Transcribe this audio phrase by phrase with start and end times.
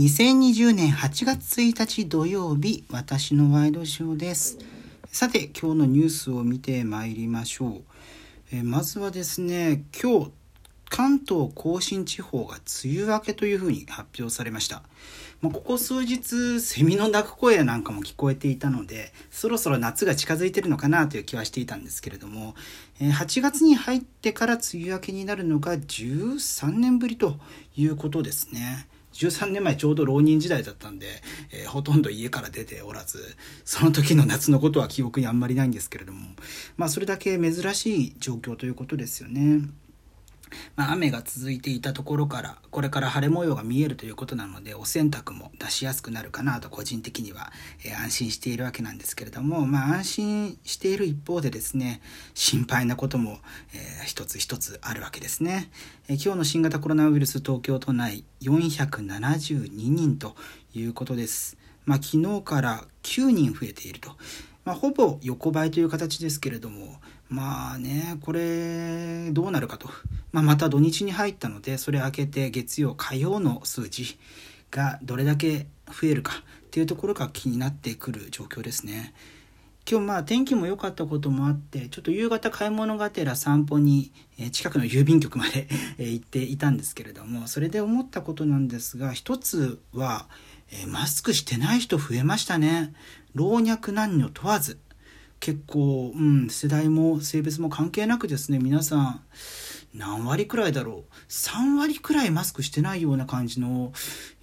[0.00, 4.56] 2020年8月1日土曜日、私のワイドショーです。
[5.12, 7.82] さて、今日のニュースを見てまいりましょう。
[8.50, 10.30] えまずはですね、今日、
[10.88, 14.82] 関東甲信地方が梅雨明けというふうに発表されました。
[15.42, 22.54] まあ、ここ数日、セミの鳴く声なんかも聞こえていたので、そろそろ夏が近づいてるのかなという気はしていたんですけれども、
[23.00, 27.38] え8月に入ってから梅雨明けになるのが13年ぶりと
[27.76, 28.88] いうことですね。
[29.20, 31.06] 13年前ちょうど浪人時代だったんで、
[31.52, 36.20] えー、ほとんど家から出ておらず、その時の夏のことは記憶にあんまりないんですけれども、
[36.78, 39.60] まあそれだけ珍しい状況ということですよね。
[40.76, 47.52] まあ、雨が続いていたところからこれから晴れ模様が見えるということなのでお洗濯も出しやすくなるかなと個人的には、
[47.84, 52.00] えー、安心しているわけなんですけれども、まあ、安心している一方でですね
[52.34, 53.38] 心配なことも、
[53.74, 55.70] えー、一つ一つあるわけですね、
[56.08, 60.34] えー、今日の新型コロナウイルス東京都内472人と
[60.74, 64.10] いうことです、まあ、昨日から9人増えていると、
[64.64, 69.88] まあ、ほぼ横ばいという形ですけれどもまあね、これ、どうなるかと。
[70.32, 74.18] まあ、また土日に入ったので、それ明けて月曜、火曜の数字
[74.72, 76.32] がどれだけ増えるか
[76.66, 79.14] っていうところが気になってくる状況ですね。
[79.88, 84.12] 今日まあ天気も良かったこともあってちょっと夕方買い物がてら散歩に
[84.52, 85.66] 近くの郵便局まで
[85.98, 90.28] 行っていたんですけれどもそれで思ったことなんですが一つは
[90.86, 92.92] マスクしてない人増えましたね。
[93.34, 94.78] 老若男女問わず。
[95.40, 98.58] 結構、うん、世代も性別も関係なくですね。
[98.58, 99.22] 皆さん
[99.94, 101.14] 何割くらいだろう。
[101.28, 103.92] 3割くらいマスクしてないような感じの、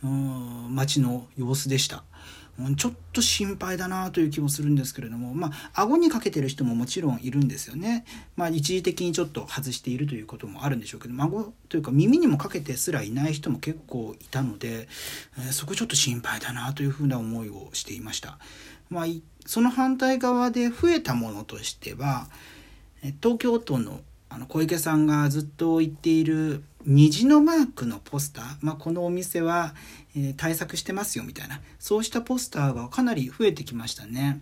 [0.03, 2.03] うん、街の様子でした。
[2.75, 8.03] ちょっと心配だなという気もするんですけれども、まあ、顎にかけてる人ももちろんいるんですよね。
[8.35, 14.87] まあ、一時的にちょっと外しているということもあるんでしょうけど、孫というか耳にもかけてすらいない人も結構いたので、
[15.37, 18.39] えー、そこちょっと心配だなというふうな思いをしていました。
[18.89, 19.05] まあ、
[19.45, 22.27] その反対側で増えたものとしては、
[23.21, 29.75] 東京都のあの小池さんがずっと言っている虹のマークのポスター、まあ、このお店は、
[30.15, 34.39] えー、対策してますよみたいなそうしたポスターがかなり増えてきましたね。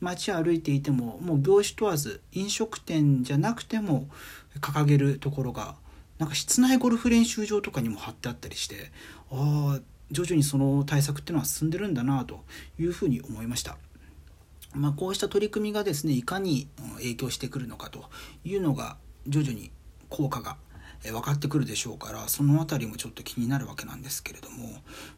[0.00, 4.08] 街歩いていてももう業種問わず飲食店じゃなくても
[4.60, 5.76] 掲げるところが
[6.18, 8.92] なんか室内ゴルフ練習場とかにも貼ってあったりして
[9.30, 9.80] ああ
[10.10, 12.44] 徐々にその対策っていうのは進んでるんだなと
[12.78, 13.78] いうふうに思いました。
[14.74, 18.04] まあ、こうした取り組みがですねいかに影響してくるのかと
[18.44, 19.70] いうのが徐々に
[20.10, 20.58] 効果が
[21.04, 24.68] 分かってくるでしょうからその辺りもちょっと気になるわけなんですけれども、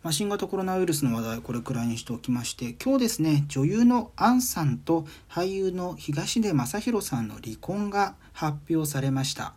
[0.02, 9.54] まあ、新型コロナウイルスの話題これくらいにしておきまして今日ですね女優の杏さんと俳優の東出昌大さんの離婚が発表されました、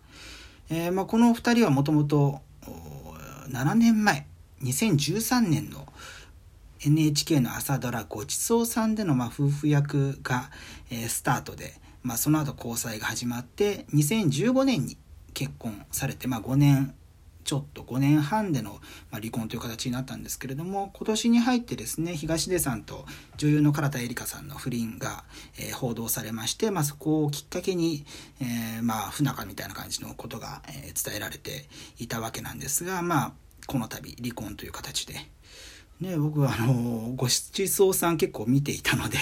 [0.70, 2.42] えー、まあ、この2人はもともと
[3.50, 4.28] 7年前
[4.64, 5.88] 2013年の
[6.84, 10.50] NHK の朝ドラ「ごちそうさん」でのま夫婦役が、
[10.90, 14.98] えー、スタートで、まあ、その後交際が始まって2015年に
[15.34, 16.94] 結婚されて、まあ、5年
[17.44, 18.80] ちょっと5年半での、
[19.12, 23.06] 離婚という形になったんですけれども今年に入ってですね東出さんと
[23.36, 25.26] 女優の唐田絵里香さんの不倫が、
[25.60, 28.06] えー、報道されまして、まあ、そこをきっかけに、
[28.40, 31.68] えー、まあ不仲みたいな感じのことが、えー、伝えられて
[31.98, 33.34] いたわけなんですが、まあ、
[33.68, 35.16] この度離婚という形で。
[36.00, 39.20] ね、僕はあのご七草さん結構見ていたので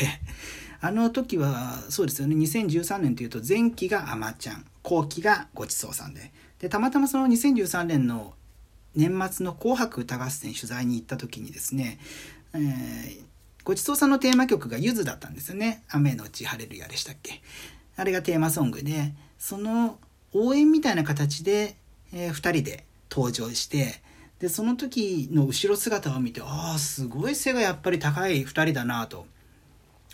[0.82, 2.36] あの時はそうですよね。
[2.36, 6.32] 2013年というと前期があまちゃん後期がごちそうさんで。
[6.60, 8.34] でたまたまその2013年の
[8.96, 12.00] 年末の「紅白歌合戦」取材に行った時にですね、
[12.54, 13.22] えー、
[13.64, 17.42] ごちそうさんのテーマ曲が「ゆず」だったんですよね「雨のち晴れるや」でしたっけ。
[17.96, 20.00] あれがテーマソングでその
[20.34, 21.76] 応援みたいな形で、
[22.14, 24.02] えー、2人で登場して
[24.40, 29.28] でその時の後ろ姿を見てああすごい背がやっぱり高い2人だなと。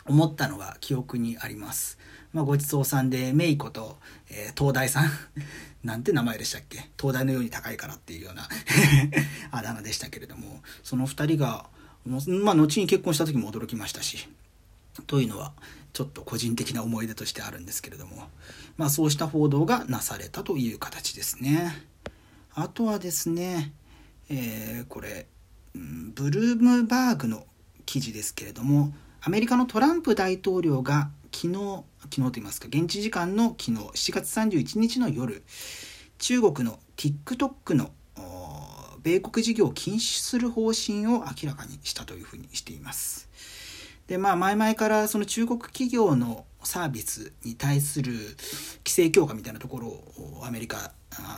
[0.06, 1.98] 思ったのが記憶にあります。
[2.34, 3.98] まあ、ごちそうさんでメイコと、
[4.30, 5.10] えー、東大さん。
[5.84, 6.90] なんて名前でしたっけ？
[7.00, 8.48] 東大のように高いからっていうような
[9.52, 10.62] あだ名でしたけれども。
[10.84, 11.70] その2人が、
[12.06, 14.28] まあ、後に結婚した時も驚きましたし。
[15.08, 15.53] というのは
[15.91, 18.29] ちょっと個人的な思い出としてあるんですけれども、
[18.78, 21.85] まあ、そうした報道がなされたという形ですね。
[22.53, 23.74] あとはですね
[24.29, 25.28] えー、これ、
[25.74, 27.46] ブルームバーグの
[27.85, 28.94] 記事ですけれども。
[29.28, 35.42] アメリカのトランプ大統領が昨日昨日と言いますか現地時間の昨日7月31日の夜
[36.20, 37.90] 中国の TikTok の
[39.02, 43.28] 米国事業を禁止する方針を明らかにしたというふうにしています。
[44.06, 50.92] でまあ前々からその中国企業のサービスに対する規制強化みたいなところをアメリカ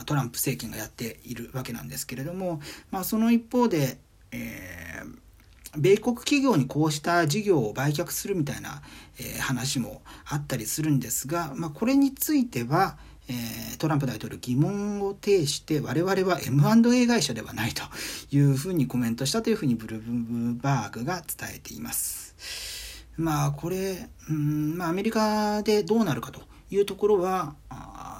[0.04, 3.96] トランプ政権がやっているわけなんですけれども、まあ、その一方で、
[4.30, 5.27] えー、
[5.76, 8.82] 米国企業にこうした事業を売却するみたいな、
[9.20, 12.98] え話もあったりするんですが、まあ、これについては、
[13.28, 17.82] えトランプ大統領疑問を呈して我々は M&A 会社ではないと
[18.30, 23.04] いうふうにコメントしたというふうにブルームバーグが伝えています。
[23.18, 27.54] まあこれ、うんまあ、アメリカでどうなるかというところは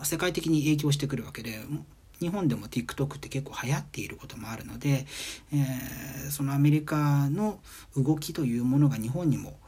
[0.02, 1.58] 世界的に影響してくるわけで
[2.20, 5.06] 日本でも TikTok って結構流行っていることもあるので、
[5.53, 7.61] えー、そのアメリカの
[7.97, 9.59] 動きというものが日本にも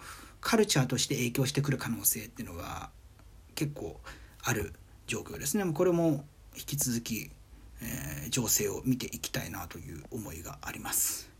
[0.41, 2.91] カルチャーとして影響してくる可能性っていうのは
[3.55, 4.01] 結構
[4.43, 4.73] ある
[5.07, 6.25] 状況ですねこれも
[6.57, 7.31] 引き続き、
[7.83, 11.31] えー、情勢を見ていきたいなという思いがあります。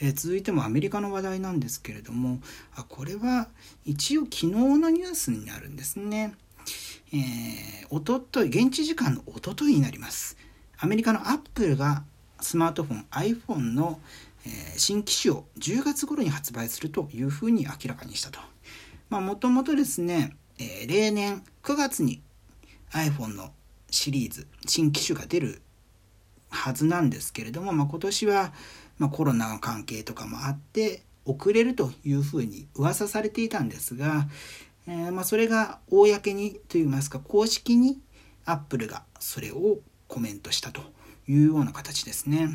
[0.00, 2.40] えー、続いてもアメリカの話題なんですけれども
[2.74, 3.48] あこれは
[3.86, 6.34] 一応昨日のニュースになるんですね。
[7.12, 10.36] えー、おととい現地時間のおとといになります。
[10.78, 12.04] アメリカのアップルが
[12.40, 14.00] スマートフォン iPhone の、
[14.76, 18.38] 新機種を10月頃に発売するというふうに明らかにしたと。
[19.08, 22.22] まあもともとですね、えー、例年9月に
[22.92, 23.50] iPhone の
[23.90, 25.62] シリーズ新機種が出る
[26.48, 28.52] はずなんですけれども、まあ、今年は、
[28.98, 34.28] まあ、コロナの関係とかもあって遅れるというふうに噂されていたんですが、
[34.86, 38.00] えー、まあ、それが公にといいますか公式に
[38.44, 40.82] アップルがそれをコメントしたと
[41.28, 42.48] いうような形ですね。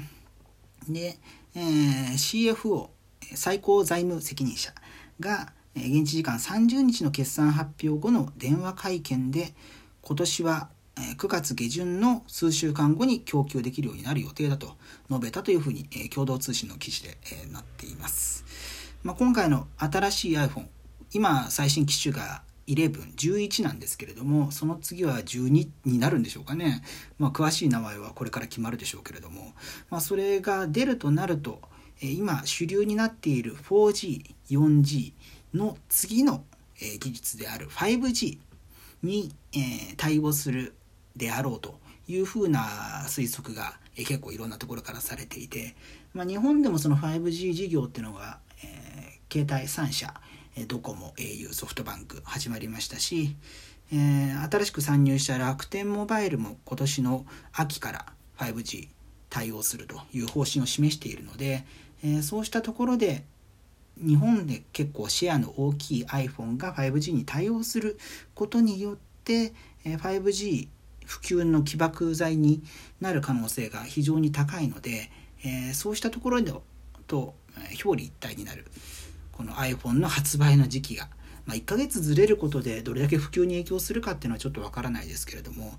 [0.88, 1.18] で、
[1.56, 2.90] えー、CFO
[3.36, 4.74] 最高財務責任者
[5.20, 9.54] が現地時間30日の決算発表後の電話会見で
[10.02, 14.76] 今年は9月下旬の数週間後に供給できるようになる予定だと
[15.10, 17.18] 述べたというふうに共同通信の記事で
[17.52, 18.44] なっています。
[19.04, 20.68] まあ、今回の新しい iPhone
[21.14, 22.44] 今最新機種が
[22.76, 26.84] 11、11なんですけれども、その次は12になるんでしょうかね。
[27.20, 29.54] まあ、詳しい名前はこれから決まるでしょうけれども、
[29.90, 31.62] まあ、それが出るとなると、
[32.02, 35.14] 今主流になっている 4G、4G
[35.54, 36.44] の次の
[37.00, 38.40] 技術である 5G
[39.04, 39.32] に
[39.98, 40.74] 対応する
[41.16, 45.76] であろうというふうな推測が結構いろんなところからされていて、
[46.14, 50.14] まあ、日本でもその 5G 事業っていうのが、えー、携帯3社
[50.68, 53.36] ドコモ au ソフトバンク始まりましたし、
[53.92, 58.06] えー、新しく参入した楽天モバイルも今年の秋から
[58.38, 58.90] 5G
[59.30, 61.66] 対応するという方針を示しているので、
[62.04, 63.24] えー、そうしたところで
[63.98, 67.98] 日本で結構シェアの大きい iPhone が 5G に対応する
[68.34, 69.54] ことによって、
[69.86, 70.68] 5G
[71.06, 72.64] 普及の起爆剤に
[73.00, 75.12] なる可能性が非常に高いので、
[75.44, 76.52] えー、そうしたところで
[77.08, 77.36] と
[77.84, 78.66] 表裏一体になる。
[79.42, 81.08] この iPhone の発売の時期が、
[81.48, 85.74] まあ、1ヶ月ずれることでどれだけ普及に影響するかっていうのはちょっとわからないですけれども、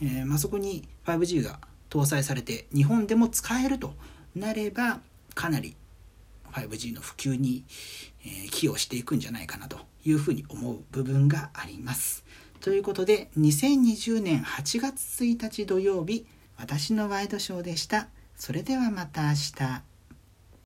[0.00, 1.60] えー、まあ、そこに 5G が
[1.90, 3.92] 搭載されて日本でも使えると
[4.34, 5.00] なれば
[5.34, 5.76] かなり
[6.52, 7.64] 5G の普及に、
[8.24, 12.24] え寄与していくんじゃないかなというふうに思う部分があります。
[12.60, 16.26] ということで2020年8月1日土曜日
[16.58, 18.08] 私のワイドショーでした。
[18.36, 19.91] それではまた明日。